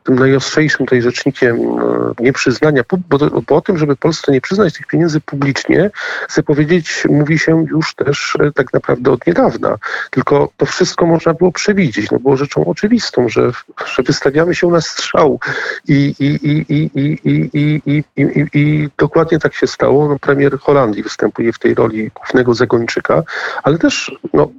Tym 0.02 0.18
najostrzejszym 0.18 0.86
tutaj 0.86 1.02
rzecznikiem 1.02 1.56
y, 1.56 2.22
nieprzyznania, 2.22 2.82
bo, 3.08 3.18
bo 3.48 3.56
o 3.56 3.60
tym, 3.60 3.78
żeby 3.78 3.96
Polsce 3.96 4.32
nie 4.32 4.40
przyznać 4.40 4.74
tych 4.74 4.86
pieniędzy 4.86 5.20
publicznie, 5.20 5.90
chcę 6.28 6.42
powiedzieć, 6.42 7.04
mówi 7.08 7.38
się 7.38 7.64
już 7.70 7.94
też 7.94 8.38
tak 8.54 8.72
naprawdę 8.72 9.10
od 9.10 9.26
niedawna. 9.26 9.76
Tylko 10.10 10.48
to 10.56 10.66
wszystko 10.66 11.06
można 11.06 11.34
było 11.34 11.52
przewidzieć. 11.52 12.10
No 12.10 12.18
było 12.18 12.36
rzeczą 12.36 12.64
oczywistą, 12.64 13.28
że, 13.28 13.50
że 13.94 14.02
wystawiamy 14.02 14.54
się 14.54 14.66
na 14.66 14.80
strzał 14.80 15.40
i 15.88 15.91
I, 15.92 16.14
i, 16.18 16.26
i, 16.26 16.64
i, 16.68 16.90
i, 16.94 17.82
i, 17.86 18.02
i, 18.16 18.46
i, 18.54 18.88
dokładnie 18.98 19.38
tak 19.38 19.54
się 19.54 19.66
stało. 19.66 20.08
No, 20.08 20.18
premier 20.18 20.58
Holandii 20.58 21.02
występuje 21.02 21.52
w 21.52 21.58
tej 21.58 21.74
roli 21.74 22.10
głównego 22.14 22.54
zagończyka, 22.54 23.22
ale 23.62 23.78
też 23.78 24.16
no, 24.32 24.50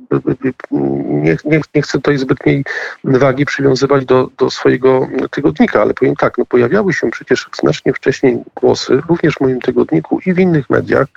nie, 0.71 1.37
nie, 1.45 1.61
nie 1.75 1.81
chcę 1.81 1.91
tutaj 1.91 2.17
zbytniej 2.17 2.63
wagi 3.03 3.45
przywiązywać 3.45 4.05
do, 4.05 4.29
do 4.37 4.49
swojego 4.49 5.07
tygodnika, 5.31 5.81
ale 5.81 5.93
powiem 5.93 6.15
tak, 6.15 6.37
no, 6.37 6.45
pojawiały 6.45 6.93
się 6.93 7.11
przecież 7.11 7.49
znacznie 7.61 7.93
wcześniej 7.93 8.37
głosy, 8.55 9.01
również 9.09 9.35
w 9.35 9.41
moim 9.41 9.61
tygodniku 9.61 10.19
i 10.25 10.33
w 10.33 10.39
innych 10.39 10.69
mediach, 10.69 11.07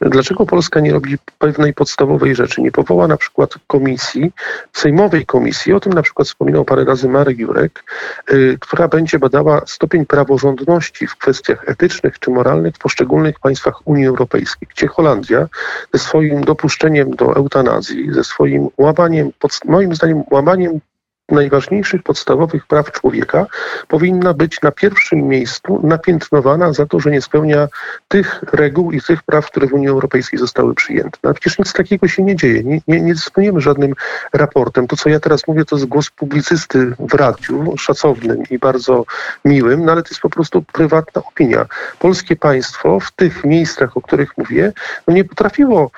dlaczego 0.00 0.46
Polska 0.46 0.80
nie 0.80 0.92
robi 0.92 1.16
pewnej 1.38 1.74
podstawowej 1.74 2.34
rzeczy, 2.34 2.62
nie 2.62 2.72
powoła 2.72 3.08
na 3.08 3.16
przykład 3.16 3.54
komisji, 3.66 4.32
sejmowej 4.72 5.26
komisji, 5.26 5.72
o 5.72 5.80
tym 5.80 5.92
na 5.92 6.02
przykład 6.02 6.28
wspominał 6.28 6.64
parę 6.64 6.84
razy 6.84 7.08
Marek 7.08 7.38
Jurek, 7.38 7.84
y, 8.30 8.58
która 8.60 8.88
będzie 8.88 9.18
badała 9.18 9.55
stopień 9.66 10.06
praworządności 10.06 11.06
w 11.06 11.16
kwestiach 11.16 11.68
etycznych 11.68 12.18
czy 12.18 12.30
moralnych 12.30 12.74
w 12.74 12.78
poszczególnych 12.78 13.40
państwach 13.40 13.86
Unii 13.88 14.06
Europejskiej, 14.06 14.68
gdzie 14.76 14.86
Holandia 14.86 15.48
ze 15.94 15.98
swoim 15.98 16.44
dopuszczeniem 16.44 17.10
do 17.10 17.36
eutanazji, 17.36 18.12
ze 18.12 18.24
swoim 18.24 18.68
łamaniem, 18.78 19.30
moim 19.64 19.94
zdaniem 19.94 20.22
łamaniem 20.30 20.80
najważniejszych 21.28 22.02
podstawowych 22.02 22.66
praw 22.66 22.92
człowieka 22.92 23.46
powinna 23.88 24.34
być 24.34 24.62
na 24.62 24.72
pierwszym 24.72 25.22
miejscu 25.22 25.80
napiętnowana 25.82 26.72
za 26.72 26.86
to, 26.86 27.00
że 27.00 27.10
nie 27.10 27.22
spełnia 27.22 27.68
tych 28.08 28.44
reguł 28.52 28.92
i 28.92 29.00
tych 29.00 29.22
praw, 29.22 29.46
które 29.46 29.66
w 29.66 29.72
Unii 29.72 29.88
Europejskiej 29.88 30.38
zostały 30.38 30.74
przyjęte. 30.74 31.18
No, 31.22 31.34
przecież 31.34 31.58
nic 31.58 31.72
takiego 31.72 32.08
się 32.08 32.22
nie 32.22 32.36
dzieje. 32.36 32.64
Nie, 32.64 32.80
nie, 32.88 33.00
nie 33.00 33.14
dysponujemy 33.14 33.60
żadnym 33.60 33.92
raportem. 34.32 34.86
To, 34.86 34.96
co 34.96 35.08
ja 35.08 35.20
teraz 35.20 35.48
mówię, 35.48 35.64
to 35.64 35.76
jest 35.76 35.88
głos 35.88 36.10
publicysty 36.10 36.92
w 36.98 37.14
radiu, 37.14 37.76
szacownym 37.76 38.42
i 38.50 38.58
bardzo 38.58 39.04
miłym, 39.44 39.84
no 39.84 39.92
ale 39.92 40.02
to 40.02 40.08
jest 40.08 40.20
po 40.20 40.30
prostu 40.30 40.62
prywatna 40.62 41.22
opinia. 41.24 41.66
Polskie 41.98 42.36
państwo 42.36 43.00
w 43.00 43.10
tych 43.12 43.44
miejscach, 43.44 43.96
o 43.96 44.00
których 44.00 44.38
mówię, 44.38 44.72
no 45.06 45.14
nie 45.14 45.24
potrafiło 45.24 45.90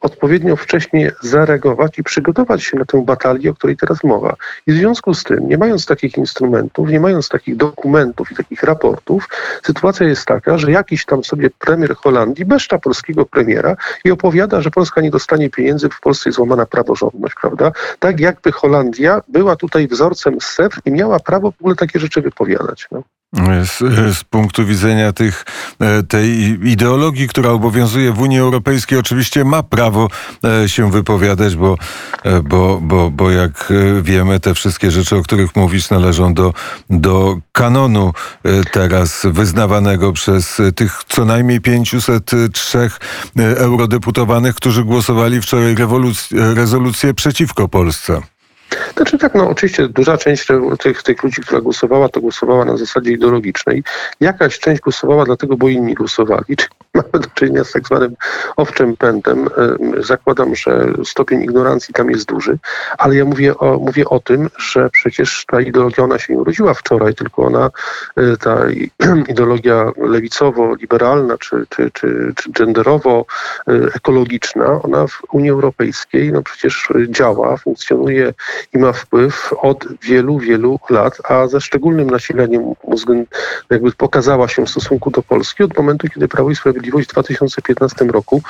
odpowiednio 0.00 0.56
wcześnie 0.56 1.12
zareagować 1.20 1.98
i 1.98 2.02
przygotować 2.02 2.62
się 2.62 2.76
na 2.76 2.84
tę 2.84 3.04
batalię, 3.04 3.50
o 3.50 3.54
której 3.54 3.76
teraz 3.76 4.04
mowa. 4.04 4.36
I 4.66 4.72
w 4.72 4.76
związku 4.76 5.14
z 5.14 5.24
tym, 5.24 5.48
nie 5.48 5.58
mając 5.58 5.86
takich 5.86 6.16
instrumentów, 6.18 6.88
nie 6.88 7.00
mając 7.00 7.28
takich 7.28 7.56
dokumentów 7.56 8.32
i 8.32 8.34
takich 8.34 8.62
raportów, 8.62 9.28
sytuacja 9.62 10.06
jest 10.06 10.26
taka, 10.26 10.58
że 10.58 10.70
jakiś 10.70 11.04
tam 11.04 11.24
sobie 11.24 11.50
premier 11.50 11.96
Holandii 11.96 12.44
beszcza 12.44 12.78
polskiego 12.78 13.26
premiera 13.26 13.76
i 14.04 14.10
opowiada, 14.10 14.60
że 14.60 14.70
Polska 14.70 15.00
nie 15.00 15.10
dostanie 15.10 15.50
pieniędzy, 15.50 15.88
w 15.88 16.00
Polsce 16.00 16.28
jest 16.28 16.36
złamana 16.36 16.66
praworządność, 16.66 17.34
prawda? 17.40 17.72
Tak 17.98 18.20
jakby 18.20 18.52
Holandia 18.52 19.20
była 19.28 19.56
tutaj 19.56 19.88
wzorcem 19.88 20.40
SEF 20.40 20.72
i 20.84 20.90
miała 20.90 21.20
prawo 21.20 21.50
w 21.50 21.60
ogóle 21.60 21.76
takie 21.76 21.98
rzeczy 21.98 22.22
wypowiadać. 22.22 22.88
No. 22.92 23.02
Z, 23.64 23.78
z, 24.16 24.24
punktu 24.24 24.66
widzenia 24.66 25.12
tych, 25.12 25.44
e, 25.80 26.02
tej 26.02 26.58
ideologii, 26.68 27.28
która 27.28 27.50
obowiązuje 27.50 28.12
w 28.12 28.20
Unii 28.20 28.38
Europejskiej, 28.38 28.98
oczywiście 28.98 29.44
ma 29.44 29.62
prawo 29.62 30.08
e, 30.44 30.68
się 30.68 30.90
wypowiadać, 30.90 31.56
bo, 31.56 31.76
e, 32.24 32.42
bo, 32.42 32.80
bo, 32.82 33.10
bo 33.10 33.30
jak 33.30 33.72
wiemy, 34.02 34.40
te 34.40 34.54
wszystkie 34.54 34.90
rzeczy, 34.90 35.16
o 35.16 35.22
których 35.22 35.56
mówisz, 35.56 35.90
należą 35.90 36.34
do, 36.34 36.52
do 36.90 37.38
kanonu 37.52 38.12
teraz 38.72 39.20
wyznawanego 39.24 40.12
przez 40.12 40.62
tych 40.76 41.02
co 41.08 41.24
najmniej 41.24 41.60
503 41.60 42.90
eurodeputowanych, 43.56 44.54
którzy 44.54 44.84
głosowali 44.84 45.42
wczoraj 45.42 45.76
rezolucję 46.54 47.14
przeciwko 47.14 47.68
Polsce. 47.68 48.20
Znaczy 48.96 49.18
tak, 49.18 49.34
no 49.34 49.48
oczywiście 49.48 49.88
duża 49.88 50.18
część 50.18 50.46
tych, 50.80 51.02
tych 51.02 51.22
ludzi, 51.22 51.42
która 51.42 51.60
głosowała, 51.60 52.08
to 52.08 52.20
głosowała 52.20 52.64
na 52.64 52.76
zasadzie 52.76 53.12
ideologicznej. 53.12 53.82
Jakaś 54.20 54.58
część 54.58 54.80
głosowała 54.80 55.24
dlatego, 55.24 55.56
bo 55.56 55.68
inni 55.68 55.94
głosowali. 55.94 56.56
Czyli 56.56 56.68
mamy 56.94 57.08
do 57.12 57.28
czynienia 57.34 57.64
z 57.64 57.72
tak 57.72 57.86
zwanym 57.86 58.16
owczym 58.56 58.96
pędem. 58.96 59.48
Zakładam, 59.98 60.56
że 60.56 60.92
stopień 61.04 61.42
ignorancji 61.42 61.94
tam 61.94 62.10
jest 62.10 62.28
duży, 62.28 62.58
ale 62.98 63.16
ja 63.16 63.24
mówię 63.24 63.58
o, 63.58 63.78
mówię 63.78 64.08
o 64.08 64.20
tym, 64.20 64.50
że 64.58 64.90
przecież 64.90 65.44
ta 65.46 65.60
ideologia, 65.60 66.04
ona 66.04 66.18
się 66.18 66.32
nie 66.32 66.38
urodziła 66.38 66.74
wczoraj, 66.74 67.14
tylko 67.14 67.42
ona, 67.42 67.70
e, 68.16 68.36
ta 68.36 68.58
ideologia 69.32 69.92
lewicowo-liberalna, 69.96 71.38
czy, 71.38 71.66
czy, 71.68 71.90
czy, 71.90 72.32
czy 72.36 72.50
genderowo-ekologiczna, 72.50 74.80
ona 74.82 75.06
w 75.06 75.22
Unii 75.32 75.50
Europejskiej 75.50 76.32
no 76.32 76.42
przecież 76.42 76.88
działa, 77.08 77.56
funkcjonuje 77.56 78.32
i 78.74 78.78
ma 78.78 78.92
wpływ 78.92 79.52
od 79.62 79.84
wielu, 80.02 80.38
wielu 80.38 80.80
lat, 80.90 81.18
a 81.24 81.46
ze 81.46 81.60
szczególnym 81.60 82.10
nasileniem 82.10 82.74
jakby 83.70 83.92
pokazała 83.92 84.48
się 84.48 84.66
w 84.66 84.70
stosunku 84.70 85.10
do 85.10 85.22
Polski 85.22 85.62
od 85.62 85.78
momentu, 85.78 86.08
kiedy 86.14 86.28
Prawo 86.28 86.50
i 86.50 86.56
Sprawiedliwość 86.56 87.08
w 87.08 87.12
2015 87.12 88.04
roku 88.04 88.42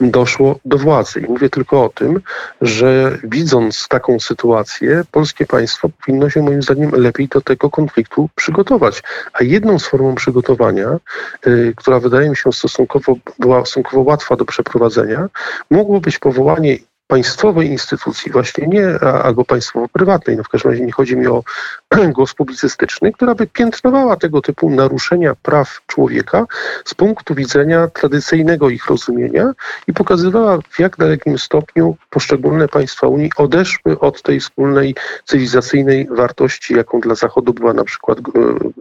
doszło 0.00 0.58
do 0.64 0.78
władzy. 0.78 1.20
I 1.20 1.24
mówię 1.24 1.50
tylko 1.50 1.84
o 1.84 1.88
tym, 1.88 2.20
że 2.60 3.18
widząc 3.24 3.88
taką 3.88 4.20
sytuację, 4.20 5.02
polskie 5.10 5.46
państwo 5.46 5.88
powinno 5.88 6.30
się 6.30 6.42
moim 6.42 6.62
zdaniem 6.62 6.90
lepiej 6.90 7.28
do 7.28 7.40
tego 7.40 7.70
konfliktu 7.70 8.28
przygotować. 8.34 9.02
A 9.32 9.44
jedną 9.44 9.78
z 9.78 9.86
formą 9.86 10.14
przygotowania, 10.14 10.98
y, 11.46 11.72
która 11.76 12.00
wydaje 12.00 12.30
mi 12.30 12.36
się 12.36 12.52
stosunkowo 12.52 13.16
była 13.38 13.60
stosunkowo 13.60 14.02
łatwa 14.02 14.36
do 14.36 14.44
przeprowadzenia, 14.44 15.28
mogło 15.70 16.00
być 16.00 16.18
powołanie 16.18 16.76
państwowej 17.10 17.68
instytucji, 17.68 18.32
właśnie 18.32 18.66
nie 18.66 18.98
albo 19.00 19.44
państwowo-prywatnej, 19.44 20.36
no 20.36 20.44
w 20.44 20.48
każdym 20.48 20.70
razie 20.70 20.84
nie 20.84 20.92
chodzi 20.92 21.16
mi 21.16 21.26
o 21.26 21.42
głos 22.16 22.34
publicystyczny, 22.34 23.12
która 23.12 23.34
by 23.34 23.46
piętnowała 23.46 24.16
tego 24.16 24.42
typu 24.42 24.70
naruszenia 24.70 25.34
praw 25.42 25.80
człowieka 25.86 26.46
z 26.84 26.94
punktu 26.94 27.34
widzenia 27.34 27.88
tradycyjnego 27.88 28.70
ich 28.70 28.86
rozumienia 28.86 29.52
i 29.86 29.92
pokazywała 29.92 30.58
w 30.70 30.78
jak 30.78 30.96
dalekim 30.96 31.38
stopniu 31.38 31.96
poszczególne 32.10 32.68
państwa 32.68 33.06
Unii 33.06 33.30
odeszły 33.36 33.98
od 33.98 34.22
tej 34.22 34.40
wspólnej 34.40 34.94
cywilizacyjnej 35.24 36.08
wartości, 36.10 36.74
jaką 36.74 37.00
dla 37.00 37.14
Zachodu 37.14 37.54
była 37.54 37.72
na 37.72 37.84
przykład 37.84 38.18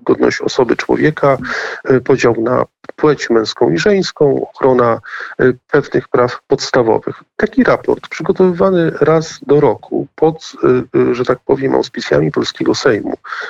godność 0.06 0.42
osoby 0.42 0.76
człowieka, 0.76 1.38
e, 1.86 2.02
podział 2.02 2.36
na 2.42 2.66
płeć 2.96 3.30
męską 3.30 3.70
i 3.72 3.78
żeńską, 3.78 4.48
ochrona 4.50 5.00
e, 5.40 5.54
pewnych 5.72 6.08
praw 6.08 6.40
podstawowych. 6.48 7.24
Taki 7.38 7.64
raport 7.64 8.08
przygotowywany 8.08 8.92
raz 9.02 9.40
do 9.48 9.60
roku 9.60 10.08
pod, 10.16 10.54
że 11.12 11.26
tak 11.26 11.40
powiem, 11.46 11.76
auspicjami 11.76 12.32
polskiego 12.32 12.76
Sejmu, 12.76 12.99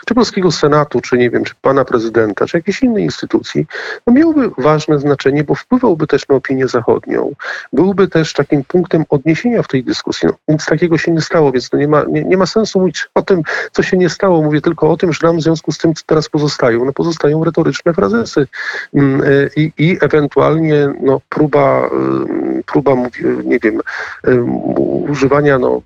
czy 0.06 0.16
polskiego 0.16 0.52
Senatu, 0.52 1.02
czy 1.02 1.18
nie 1.18 1.30
wiem, 1.30 1.44
czy 1.44 1.54
pana 1.62 1.86
prezydenta, 1.86 2.46
czy 2.46 2.58
jakiejś 2.58 2.84
innej 2.84 3.04
instytucji, 3.04 3.66
no 4.08 4.14
miałby 4.14 4.52
ważne 4.58 5.00
znaczenie, 5.00 5.44
bo 5.44 5.56
wpływałby 5.56 6.08
też 6.08 6.28
na 6.28 6.36
opinię 6.36 6.68
zachodnią. 6.68 7.32
Byłby 7.74 8.08
też 8.08 8.34
takim 8.34 8.64
punktem 8.64 9.06
odniesienia 9.10 9.64
w 9.64 9.68
tej 9.68 9.84
dyskusji. 9.84 10.28
No, 10.28 10.34
nic 10.48 10.66
takiego 10.66 10.98
się 10.98 11.12
nie 11.12 11.22
stało, 11.22 11.52
więc 11.52 11.72
no 11.72 11.80
nie, 11.80 11.88
ma, 11.88 12.04
nie, 12.04 12.24
nie 12.24 12.38
ma 12.38 12.46
sensu 12.46 12.80
mówić 12.80 13.10
o 13.16 13.22
tym, 13.22 13.42
co 13.72 13.84
się 13.84 13.98
nie 13.98 14.10
stało. 14.10 14.42
Mówię 14.42 14.62
tylko 14.62 14.92
o 14.92 14.98
tym, 14.98 15.14
że 15.14 15.28
nam 15.28 15.38
w 15.38 15.42
związku 15.42 15.72
z 15.72 15.78
tym, 15.78 15.94
co 15.94 16.04
teraz 16.06 16.30
pozostają, 16.30 16.86
no 16.86 16.94
pozostają 16.94 17.44
retoryczne 17.44 17.94
frazesy 17.94 18.48
mm, 18.94 19.24
y, 19.24 19.50
i, 19.56 19.72
i 19.78 19.98
ewentualnie 20.02 20.94
no, 21.02 21.22
próba, 21.30 21.90
próba, 22.66 22.96
nie 23.44 23.60
wiem, 23.60 23.82
używania 25.10 25.60
no, 25.60 25.82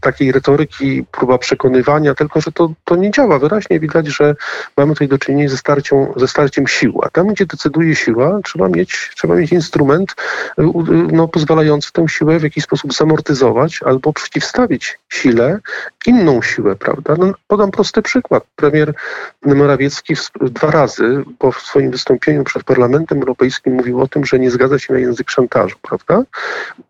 takiej 0.00 0.32
retoryki, 0.32 1.04
próba 1.10 1.38
przekonywania, 1.38 2.14
tylko 2.14 2.40
że 2.40 2.52
to, 2.52 2.72
to 2.84 2.96
nie 2.96 3.10
działa. 3.10 3.38
Wyraźnie 3.38 3.80
widać, 3.80 4.06
że 4.06 4.36
mamy 4.76 4.92
tutaj 4.92 5.08
do 5.08 5.18
czynienia 5.18 5.48
ze, 5.48 5.56
starcią, 5.56 6.12
ze 6.16 6.28
starciem 6.28 6.66
sił. 6.66 7.00
A 7.02 7.10
tam, 7.10 7.26
gdzie 7.26 7.46
decyduje 7.46 7.94
siła, 7.94 8.40
trzeba 8.44 8.68
mieć, 8.68 9.10
trzeba 9.16 9.34
mieć 9.34 9.52
instrument 9.52 10.14
no, 11.12 11.28
pozwalający 11.28 11.92
tę 11.92 12.08
siłę 12.08 12.38
w 12.38 12.42
jakiś 12.42 12.64
sposób 12.64 12.94
zamortyzować 12.94 13.80
albo 13.82 14.12
przeciwstawić 14.12 14.98
sile 15.08 15.58
inną 16.06 16.42
siłę, 16.42 16.76
prawda? 16.76 17.14
No, 17.18 17.32
podam 17.46 17.70
prosty 17.70 18.02
przykład. 18.02 18.44
Premier 18.56 18.94
Morawiecki 19.44 20.14
dwa 20.40 20.70
razy, 20.70 21.24
bo 21.40 21.52
w 21.52 21.62
swoim 21.62 21.90
wystąpieniu 21.90 22.44
przed 22.44 22.64
Parlamentem 22.64 23.18
Europejskim 23.18 23.72
mówił 23.72 24.00
o 24.00 24.08
tym, 24.08 24.24
że 24.24 24.38
nie 24.38 24.50
zgadza 24.50 24.78
się 24.78 24.92
na 24.92 24.98
język 24.98 25.30
szantażu, 25.30 25.76
prawda? 25.82 26.22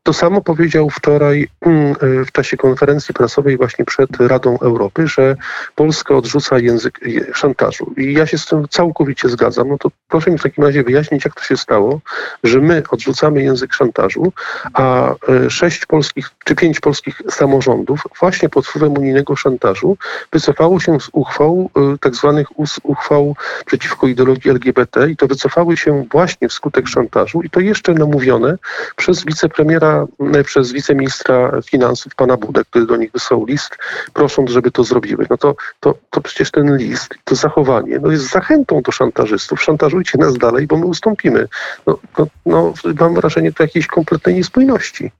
To 0.02 0.12
samo 0.12 0.40
powiedział 0.40 0.90
wczoraj 0.90 1.48
mm, 1.60 1.94
w 2.26 2.32
czasie 2.32 2.56
konferencji 2.56 2.67
prasowej 3.14 3.56
właśnie 3.56 3.84
przed 3.84 4.10
Radą 4.20 4.58
Europy, 4.58 5.08
że 5.08 5.36
Polska 5.74 6.14
odrzuca 6.14 6.58
język 6.58 7.00
szantażu. 7.34 7.94
I 7.96 8.12
ja 8.12 8.26
się 8.26 8.38
z 8.38 8.46
tym 8.46 8.68
całkowicie 8.68 9.28
zgadzam. 9.28 9.68
No 9.68 9.78
to 9.78 9.90
proszę 10.08 10.30
mi 10.30 10.38
w 10.38 10.42
takim 10.42 10.64
razie 10.64 10.82
wyjaśnić, 10.82 11.24
jak 11.24 11.34
to 11.34 11.42
się 11.42 11.56
stało, 11.56 12.00
że 12.44 12.60
my 12.60 12.82
odrzucamy 12.90 13.42
język 13.42 13.74
szantażu, 13.74 14.32
a 14.72 15.14
e, 15.28 15.50
sześć 15.50 15.86
polskich 15.86 16.30
czy 16.44 16.54
pięć 16.54 16.80
polskich 16.80 17.22
samorządów 17.30 18.00
właśnie 18.20 18.48
pod 18.48 18.66
wpływem 18.66 18.98
unijnego 18.98 19.36
szantażu 19.36 19.96
wycofało 20.32 20.80
się 20.80 21.00
z 21.00 21.08
uchwał, 21.12 21.70
e, 21.76 21.98
tak 21.98 22.14
zwanych 22.14 22.48
uchwał 22.82 23.36
przeciwko 23.66 24.06
ideologii 24.06 24.50
LGBT 24.50 25.10
i 25.10 25.16
to 25.16 25.26
wycofały 25.26 25.76
się 25.76 26.04
właśnie 26.10 26.48
wskutek 26.48 26.88
szantażu 26.88 27.42
i 27.42 27.50
to 27.50 27.60
jeszcze 27.60 27.94
namówione 27.94 28.58
przez 28.96 29.24
wicepremiera, 29.24 30.06
przez 30.44 30.72
wiceministra 30.72 31.52
finansów 31.62 32.14
pana 32.14 32.36
Budę 32.36 32.57
Który 32.64 32.86
do 32.86 32.96
nich 32.96 33.12
wysłał 33.12 33.44
list, 33.44 33.78
prosząc, 34.12 34.50
żeby 34.50 34.70
to 34.70 34.84
zrobiły. 34.84 35.26
No 35.30 35.36
to, 35.36 35.56
to, 35.80 35.94
to 36.10 36.20
przecież 36.20 36.50
ten 36.50 36.76
list, 36.76 37.14
to 37.24 37.34
zachowanie 37.34 37.98
no 37.98 38.10
jest 38.10 38.30
zachętą 38.30 38.82
do 38.82 38.92
szantażystów. 38.92 39.62
Szantażujcie 39.62 40.18
nas 40.18 40.38
dalej, 40.38 40.66
bo 40.66 40.76
my 40.76 40.86
ustąpimy. 40.86 41.48
No, 41.86 41.98
no, 42.18 42.26
no 42.46 42.74
mam 43.00 43.14
wrażenie 43.14 43.52
tu 43.52 43.62
jakiejś 43.62 43.86
kompletnej 43.86 44.34
niespójności. 44.34 45.10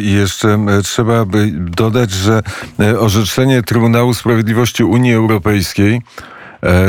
I 0.00 0.12
jeszcze 0.12 0.58
trzeba 0.84 1.24
by 1.24 1.50
dodać, 1.52 2.10
że 2.10 2.42
orzeczenie 2.98 3.62
Trybunału 3.62 4.14
Sprawiedliwości 4.14 4.84
Unii 4.84 5.14
Europejskiej 5.14 6.02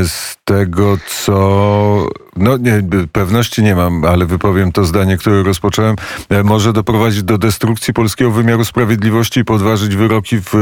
z 0.04 0.36
tego, 0.46 0.98
co 1.08 2.08
no 2.38 2.58
nie, 2.58 2.84
pewności 3.12 3.64
nie 3.64 3.76
mam, 3.76 4.06
ale 4.06 4.26
wypowiem 4.26 4.72
to 4.72 4.86
zdanie, 4.86 5.18
które 5.18 5.44
rozpocząłem, 5.44 5.96
e, 6.30 6.44
może 6.44 6.74
doprowadzić 6.74 7.24
do 7.24 7.38
destrukcji 7.38 7.94
polskiego 7.94 8.32
wymiaru 8.32 8.66
sprawiedliwości 8.66 9.40
i 9.40 9.46
podważyć 9.46 9.96
wyroki 9.96 10.38
w 10.40 10.56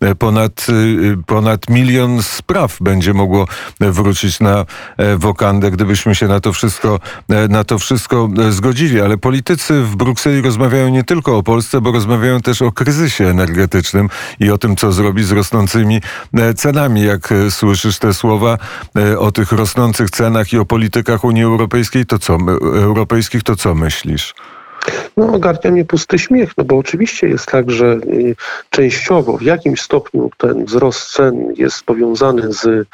e, 0.00 0.14
ponad, 0.14 0.66
e, 0.68 1.22
ponad 1.26 1.70
milion 1.70 2.22
spraw 2.22 2.76
będzie 2.80 3.14
mogło 3.14 3.46
wrócić 3.80 4.40
na 4.40 4.64
wokandę, 5.16 5.70
gdybyśmy 5.70 6.14
się 6.14 6.28
na 6.28 6.40
to 6.40 6.52
wszystko, 6.52 7.00
na 7.48 7.64
to 7.64 7.78
wszystko 7.78 8.28
zgodzili. 8.50 9.00
Ale 9.00 9.18
politycy 9.18 9.82
w 9.82 9.96
Brukseli 9.96 10.42
rozmawiają 10.42 10.88
nie 10.88 11.04
tylko 11.04 11.36
o 11.38 11.42
Polsce, 11.42 11.80
bo 11.80 11.92
rozmawiają 11.92 12.40
też 12.40 12.62
o 12.62 12.72
kryzysie 12.72 13.28
energetycznym 13.28 14.08
i 14.40 14.50
o 14.50 14.58
tym, 14.58 14.76
co 14.76 14.92
zrobi 14.92 15.24
z 15.24 15.32
rosnącymi 15.32 16.00
cenami. 16.56 17.02
Jak 17.02 17.34
słyszysz 17.50 17.98
te 17.98 18.14
słowa 18.14 18.58
o 19.18 19.32
tych 19.32 19.52
rosnących 19.52 20.10
cenach 20.10 20.52
i 20.52 20.58
o 20.58 20.64
politykach 20.64 21.13
Unii 21.22 21.44
Europejskiej, 21.44 22.06
to 22.06 22.18
co, 22.18 22.38
europejskich, 22.62 23.42
to 23.42 23.56
co 23.56 23.74
myślisz? 23.74 24.34
No, 25.16 25.32
ogarnia 25.32 25.70
mnie 25.70 25.84
pusty 25.84 26.18
śmiech, 26.18 26.56
no 26.56 26.64
bo 26.64 26.78
oczywiście 26.78 27.28
jest 27.28 27.46
tak, 27.46 27.70
że 27.70 27.86
y, 27.86 28.36
częściowo 28.70 29.38
w 29.38 29.42
jakimś 29.42 29.80
stopniu 29.80 30.30
ten 30.38 30.64
wzrost 30.64 31.12
cen 31.12 31.52
jest 31.56 31.82
powiązany 31.82 32.52
z, 32.52 32.64
y, 32.64 32.86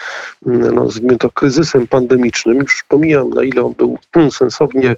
no, 0.47 0.91
z 0.91 1.01
to 1.19 1.31
kryzysem 1.31 1.87
pandemicznym. 1.87 2.59
Już 2.59 2.85
pomijam, 2.89 3.31
na 3.31 3.43
ile 3.43 3.63
on 3.63 3.75
był 3.79 3.99
sensownie, 4.31 4.91
y, 4.91 4.97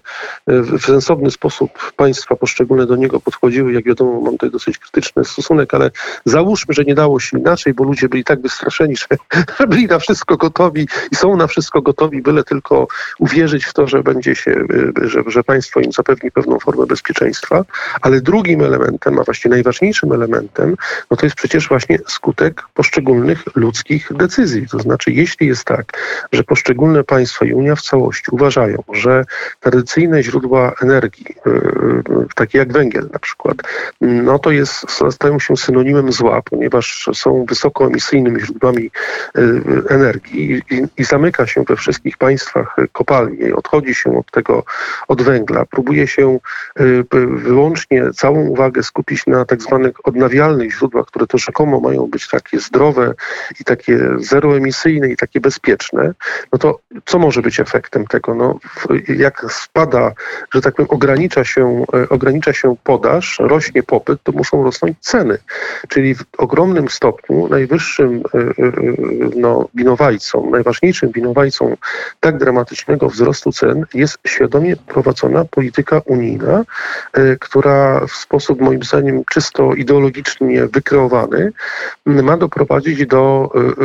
w 0.62 0.84
sensowny 0.84 1.30
sposób 1.30 1.92
państwa 1.96 2.36
poszczególne 2.36 2.86
do 2.86 2.96
niego 2.96 3.20
podchodziły. 3.20 3.72
Jak 3.72 3.84
wiadomo, 3.84 4.20
mam 4.20 4.32
tutaj 4.32 4.50
dosyć 4.50 4.78
krytyczny 4.78 5.24
stosunek, 5.24 5.74
ale 5.74 5.90
załóżmy, 6.24 6.74
że 6.74 6.84
nie 6.84 6.94
dało 6.94 7.20
się 7.20 7.38
inaczej, 7.38 7.74
bo 7.74 7.84
ludzie 7.84 8.08
byli 8.08 8.24
tak 8.24 8.40
wystraszeni, 8.40 8.96
że, 8.96 9.06
że 9.60 9.66
byli 9.66 9.86
na 9.86 9.98
wszystko 9.98 10.36
gotowi 10.36 10.86
i 11.12 11.16
są 11.16 11.36
na 11.36 11.46
wszystko 11.46 11.82
gotowi, 11.82 12.22
byle 12.22 12.44
tylko 12.44 12.86
uwierzyć 13.18 13.64
w 13.64 13.72
to, 13.72 13.86
że 13.86 14.02
będzie 14.02 14.34
się, 14.34 14.66
że, 15.02 15.22
że 15.26 15.44
państwo 15.44 15.80
im 15.80 15.92
zapewni 15.92 16.30
pewną 16.30 16.58
formę 16.58 16.81
bezpieczeństwa, 16.86 17.64
ale 18.02 18.20
drugim 18.20 18.62
elementem, 18.62 19.18
a 19.18 19.22
właściwie 19.24 19.50
najważniejszym 19.50 20.12
elementem, 20.12 20.76
no 21.10 21.16
to 21.16 21.26
jest 21.26 21.36
przecież 21.36 21.68
właśnie 21.68 21.98
skutek 22.06 22.62
poszczególnych 22.74 23.42
ludzkich 23.54 24.08
decyzji. 24.12 24.68
To 24.68 24.78
znaczy, 24.78 25.12
jeśli 25.12 25.46
jest 25.46 25.64
tak, 25.64 25.92
że 26.32 26.44
poszczególne 26.44 27.04
państwa 27.04 27.44
i 27.44 27.52
Unia 27.52 27.76
w 27.76 27.82
całości 27.82 28.24
uważają, 28.30 28.82
że 28.92 29.24
tradycyjne 29.60 30.22
źródła 30.22 30.72
energii, 30.82 31.26
yy, 31.46 32.26
takie 32.34 32.58
jak 32.58 32.72
węgiel 32.72 33.08
na 33.12 33.18
przykład, 33.18 33.56
no 34.00 34.38
to 34.38 34.50
jest, 34.50 34.86
stają 35.10 35.38
się 35.38 35.56
synonimem 35.56 36.12
zła, 36.12 36.42
ponieważ 36.42 37.08
są 37.14 37.44
wysokoemisyjnymi 37.48 38.40
źródłami 38.40 38.90
yy, 39.34 39.82
energii 39.88 40.62
i, 40.70 40.82
i 40.96 41.04
zamyka 41.04 41.46
się 41.46 41.62
we 41.62 41.76
wszystkich 41.76 42.16
państwach 42.16 42.76
kopalnie, 42.92 43.56
odchodzi 43.56 43.94
się 43.94 44.18
od 44.18 44.30
tego, 44.30 44.64
od 45.08 45.22
węgla, 45.22 45.66
próbuje 45.66 46.06
się 46.06 46.38
Y, 46.71 46.71
wyłącznie 47.36 48.10
całą 48.14 48.46
uwagę 48.46 48.82
skupić 48.82 49.26
na 49.26 49.44
tak 49.44 49.62
zwanych 49.62 50.06
odnawialnych 50.06 50.72
źródłach, 50.72 51.06
które 51.06 51.26
to 51.26 51.38
rzekomo 51.38 51.80
mają 51.80 52.06
być 52.06 52.28
takie 52.28 52.60
zdrowe 52.60 53.14
i 53.60 53.64
takie 53.64 53.98
zeroemisyjne 54.18 55.08
i 55.08 55.16
takie 55.16 55.40
bezpieczne, 55.40 56.14
no 56.52 56.58
to 56.58 56.78
co 57.04 57.18
może 57.18 57.42
być 57.42 57.60
efektem 57.60 58.06
tego? 58.06 58.34
No, 58.34 58.58
jak 59.08 59.46
spada, 59.50 60.12
że 60.54 60.60
tak 60.60 60.74
powiem, 60.74 60.90
ogranicza 60.90 61.44
się, 61.44 61.84
e, 61.94 62.08
ogranicza 62.08 62.52
się 62.52 62.76
podaż, 62.84 63.36
rośnie 63.40 63.82
popyt, 63.82 64.22
to 64.22 64.32
muszą 64.32 64.64
rosnąć 64.64 64.98
ceny. 65.00 65.38
Czyli 65.88 66.14
w 66.14 66.24
ogromnym 66.38 66.88
stopniu 66.88 67.48
najwyższym 67.48 68.22
e, 68.34 68.38
no, 69.36 69.68
winowajcą, 69.74 70.50
najważniejszym 70.50 71.12
winowajcą 71.12 71.76
tak 72.20 72.38
dramatycznego 72.38 73.08
wzrostu 73.08 73.52
cen 73.52 73.84
jest 73.94 74.18
świadomie 74.26 74.76
prowadzona 74.76 75.44
polityka 75.44 76.00
unijna, 76.04 76.61
Y, 77.18 77.36
która 77.40 78.06
w 78.06 78.12
sposób 78.12 78.60
moim 78.60 78.82
zdaniem 78.82 79.22
czysto 79.30 79.74
ideologicznie 79.74 80.66
wykreowany 80.66 81.52
ma 82.06 82.36
doprowadzić 82.36 83.06
do 83.06 83.50
y, 83.54 83.84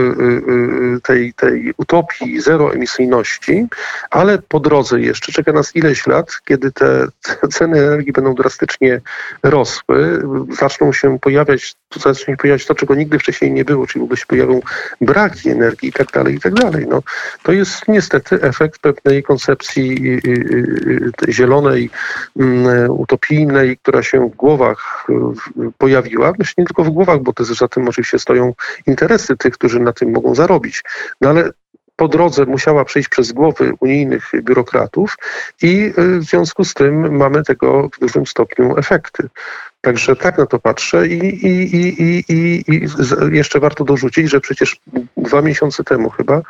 y, 0.98 1.02
tej, 1.02 1.34
tej 1.34 1.74
utopii 1.78 2.42
zeroemisyjności, 2.42 3.68
ale 4.10 4.38
po 4.48 4.60
drodze 4.60 5.02
jeszcze 5.02 5.32
czeka 5.32 5.52
nas 5.52 5.76
ileś 5.76 6.08
lat, 6.08 6.42
kiedy 6.46 6.72
te 6.72 7.08
ceny 7.52 7.80
energii 7.80 8.14
będą 8.14 8.36
drastycznie 8.36 9.02
rosły, 9.44 10.22
zaczną 10.60 10.94
się 10.94 11.20
pojawiać, 11.20 11.76
zacznie 11.96 12.34
się 12.34 12.38
pojawiać 12.38 12.66
to, 12.66 12.76
czego 12.76 12.96
nigdy 12.96 13.20
wcześniej 13.20 13.52
nie 13.52 13.66
było, 13.66 13.88
czyli 13.88 14.02
w 14.02 14.04
ogóle 14.04 14.18
się 14.18 14.26
pojawią 14.26 14.60
braki 15.02 15.50
energii 15.50 15.90
i 15.90 15.94
tak 15.94 16.12
dalej, 16.12 16.36
i 16.36 16.40
tak 16.40 16.54
dalej. 16.54 16.86
No, 16.90 17.02
to 17.44 17.52
jest 17.52 17.88
niestety 17.88 18.42
efekt 18.42 18.80
pewnej 18.80 19.24
koncepcji 19.24 20.20
zielonej 21.30 21.90
mm, 22.40 22.92
utopijnej, 22.92 23.78
która 23.78 24.04
się 24.04 24.30
w 24.30 24.36
głowach 24.36 25.08
pojawiła. 25.78 26.34
Myślę 26.40 26.54
nie 26.58 26.66
tylko 26.66 26.84
w 26.84 26.90
głowach, 26.90 27.20
bo 27.20 27.34
też 27.34 27.48
za 27.48 27.68
tym 27.68 27.88
oczywiście 27.88 28.20
stoją 28.20 28.54
interesy 28.88 29.38
tych, 29.38 29.54
którzy 29.54 29.80
na 29.80 29.94
tym 29.94 30.12
mogą 30.12 30.36
zarobić. 30.36 30.84
No 31.22 31.30
ale 31.30 31.52
po 31.98 32.08
drodze 32.08 32.46
musiała 32.46 32.86
przejść 32.86 33.10
przez 33.10 33.32
głowy 33.32 33.74
unijnych 33.80 34.32
biurokratów 34.42 35.18
i 35.62 35.94
y, 35.98 36.20
w 36.20 36.24
związku 36.24 36.64
z 36.64 36.74
tym 36.74 37.18
mamy 37.18 37.44
tego 37.44 37.90
w 37.94 38.00
dużym 38.00 38.26
stopniu 38.26 38.78
efekty. 38.78 39.30
Także 39.82 40.16
tak 40.16 40.38
na 40.38 40.46
to 40.46 40.60
patrzę 40.60 41.08
i, 41.08 41.46
i, 41.46 41.76
i, 41.76 42.24
i, 42.30 42.64
i 42.68 42.88
jeszcze 43.32 43.60
warto 43.60 43.84
dorzucić, 43.84 44.30
że 44.30 44.40
przecież 44.40 44.78
dwa 45.18 45.42
miesiące 45.42 45.84
temu 45.84 46.10
chyba 46.10 46.42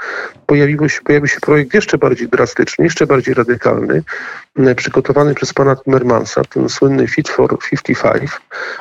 pojawił 0.46 0.90
się, 0.90 1.02
pojawił 1.02 1.28
się 1.28 1.40
projekt 1.40 1.74
jeszcze 1.74 1.98
bardziej 1.98 2.28
drastyczny, 2.28 2.86
jeszcze 2.86 3.08
bardziej 3.08 3.34
radykalny, 3.34 4.04
przygotowany 4.76 5.36
przez 5.36 5.54
pana 5.54 5.76
Timmermansa, 5.76 6.42
ten 6.44 6.70
słynny 6.70 7.08
Fit 7.08 7.30
for 7.30 7.60
55, 7.60 8.32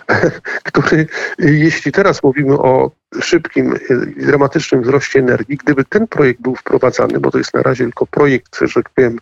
który 0.68 1.06
jeśli 1.38 1.92
teraz 1.92 2.22
mówimy 2.22 2.58
o 2.58 2.90
szybkim, 3.20 3.74
dramatycznym 4.16 4.82
wzroście 4.82 5.18
energii, 5.18 5.56
gdyby 5.56 5.84
ten 5.84 6.06
projekt 6.06 6.40
był 6.40 6.56
wprowadzany, 6.56 7.20
bo 7.20 7.30
to 7.30 7.38
jest 7.38 7.54
na 7.54 7.62
razie 7.62 7.84
tylko 7.84 8.06
projekt, 8.06 8.58
że 8.60 8.82
tak 8.82 8.90
powiem, 8.90 9.18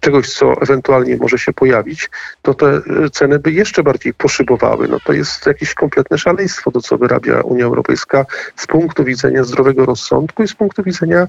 czegoś, 0.00 0.28
co 0.28 0.62
ewentualnie 0.62 1.16
może 1.16 1.38
się 1.38 1.52
pojawić, 1.52 2.10
to 2.42 2.54
te 2.54 2.80
ceny 3.12 3.38
by 3.38 3.52
jeszcze 3.52 3.82
bardziej 3.82 4.14
poszybowały. 4.14 4.88
No 4.88 5.00
to 5.04 5.12
jest 5.12 5.46
jakieś 5.46 5.74
kompletne 5.74 6.18
szaleństwo, 6.18 6.70
to 6.70 6.80
co 6.80 6.98
wyrabia 6.98 7.40
Unia 7.40 7.64
Europejska 7.64 8.26
z 8.56 8.66
punktu 8.66 9.04
widzenia 9.04 9.44
zdrowego 9.44 9.86
rozsądku 9.86 10.42
i 10.42 10.48
z 10.48 10.54
punktu 10.54 10.82
widzenia, 10.82 11.28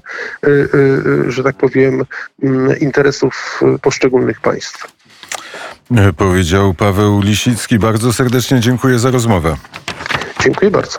że 1.26 1.42
tak 1.42 1.56
powiem, 1.56 2.04
mm, 2.42 2.78
interesów 2.78 3.60
poszczególnych 3.82 4.40
państw. 4.42 4.92
E, 5.96 6.12
powiedział 6.12 6.74
Paweł 6.74 7.20
Lisicki. 7.20 7.78
Bardzo 7.78 8.12
serdecznie 8.12 8.60
dziękuję 8.60 8.98
za 8.98 9.10
rozmowę. 9.10 9.56
Dziękuję 10.42 10.70
bardzo. 10.70 10.98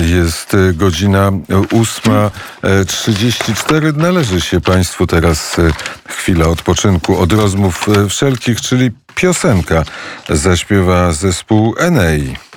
Jest 0.00 0.54
e, 0.54 0.72
godzina 0.72 1.30
8.34. 1.30 3.96
Należy 3.96 4.40
się 4.40 4.60
Państwu 4.60 5.06
teraz 5.06 5.58
e, 5.58 5.70
chwila 6.08 6.46
odpoczynku 6.46 7.18
od 7.18 7.32
rozmów 7.32 7.86
wszelkich, 8.08 8.60
czyli 8.60 8.90
piosenka 9.14 9.84
zaśpiewa 10.28 11.12
zespół 11.12 11.74
Enei. 11.78 12.47